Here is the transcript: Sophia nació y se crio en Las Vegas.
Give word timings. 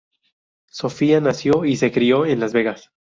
Sophia 0.71 1.21
nació 1.21 1.63
y 1.63 1.75
se 1.75 1.91
crio 1.91 2.25
en 2.25 2.39
Las 2.39 2.53
Vegas. 2.53 2.89